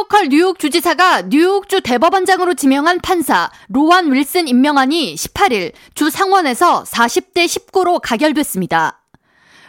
[0.00, 8.00] 호컬 뉴욕 주지사가 뉴욕주 대법원장으로 지명한 판사 로완 윌슨 임명안이 18일 주 상원에서 40대 19로
[8.02, 9.02] 가결됐습니다.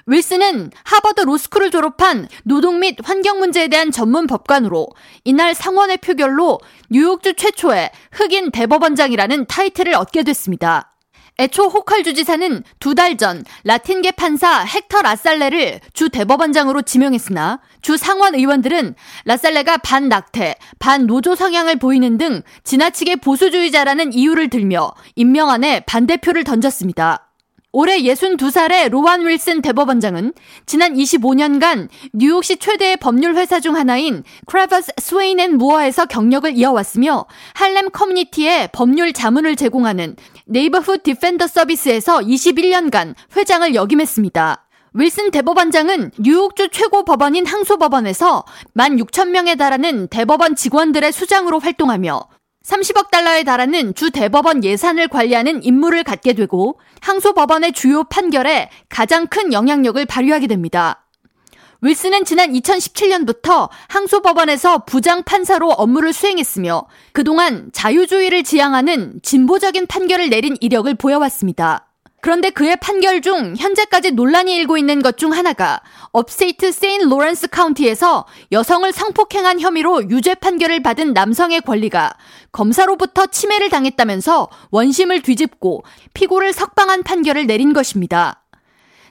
[0.06, 4.88] 윌슨은 하버드 로스쿨을 졸업한 노동 및 환경 문제에 대한 전문 법관으로
[5.26, 10.96] 이날 상원의 표결로 뉴욕주 최초의 흑인 대법원장이라는 타이틀을 얻게 됐습니다.
[11.40, 18.36] 애초 호컬 주지사는 두 달 전 라틴계 판사 헥터 라살레를 주 대법원장으로 지명했으나 주 상원
[18.36, 18.96] 의원들은
[19.26, 27.31] 라살레가 반낙태, 반노조 성향을 보이는 등 지나치게 보수주의자라는 이유를 들며 임명안에 반대표를 던졌습니다.
[27.74, 30.34] 올해 62살의 로완 윌슨 대법원장은
[30.66, 38.68] 지난 25년간 뉴욕시 최대의 법률 회사 중 하나인 Cravath, Swaine & Moore에서 경력을 이어왔으며 할렘 커뮤니티에
[38.74, 40.18] 법률 자문을 제공하는
[40.48, 44.68] Neighborhood Defender Service에서 21년간 회장을 역임했습니다.
[44.94, 48.44] 윌슨 대법원장은 뉴욕주 최고 법원인 항소법원에서
[48.76, 52.28] 16,000명에 달하는 대법원 직원들의 수장으로 활동하며
[52.66, 59.28] 30억 달러에 달하는 주 대법원 예산을 관리하는 임무를 갖게 되고 항소 법원의 주요 판결에 가장
[59.28, 61.06] 큰 영향력을 발휘하게 됩니다.
[61.84, 70.94] 윌슨은 지난 2017년부터 항소법원에서 부장 판사로 업무를 수행했으며 그동안 자유주의를 지향하는 진보적인 판결을 내린 이력을
[70.94, 71.91] 보여왔습니다.
[72.22, 78.26] 그런데 그의 판결 중 현재까지 논란이 일고 있는 것 중 하나가 upstate 세인트 로렌스 카운티에서
[78.52, 82.14] 여성을 성폭행한 혐의로 유죄 판결을 받은 남성의 권리가
[82.52, 88.42] 검사로부터 침해를 당했다면서 원심을 뒤집고 피고를 석방한 판결을 내린 것입니다.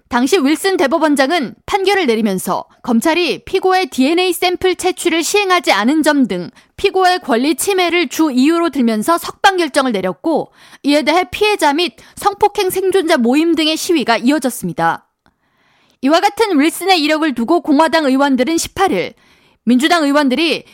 [0.08, 6.50] 당시 윌슨 대법원장은 판결을 내리면서 검찰이 피고의 DNA 샘플 채취를 시행하지 않은 점 등
[6.80, 10.50] 피고의 권리 침해를 주 이유로 들면서 석방 결정을 내렸고
[10.82, 15.06] 이에 대해 피해자 및 성폭행 생존자 모임 등의 시위가 이어졌습니다.
[16.00, 19.12] 이와 같은 윌슨의 이력을 두고 공화당 의원들은 18일
[19.64, 20.64] 민주당 의원들이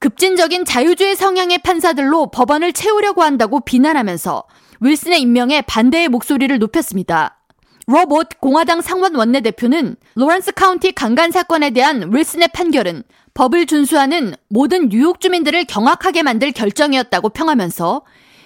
[0.00, 4.42] 급진적인 자유주의 성향의 판사들로 법원을 채우려고 한다고 비난하면서
[4.80, 7.44] 윌슨의 임명에 반대의 목소리를 높였습니다.
[7.86, 13.04] 롭 오트 공화당 상원 원내대표는 로런스 카운티 강간 사건에 대한 윌슨의 판결은
[13.34, 18.04] 법을 준수하는 모든 뉴욕 주민들을 경악하게 만들 결정이었다고 평하면서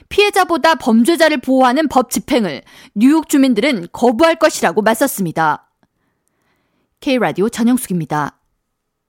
[0.08, 2.62] 피해자보다 범죄자를 보호하는 법 집행을
[2.94, 5.70] 뉴욕 주민들은 거부할 것이라고 맞섰습니다.
[7.00, 8.37] K라디오 전영숙입니다.